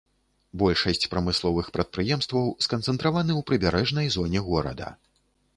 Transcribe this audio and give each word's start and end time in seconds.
Большасць 0.61 1.05
прамысловых 1.11 1.69
прадпрыемстваў 1.75 2.49
сканцэнтраваны 2.69 3.31
ў 3.39 3.49
прыбярэжнай 3.51 4.11
зоне 4.17 4.39
горада. 4.49 4.91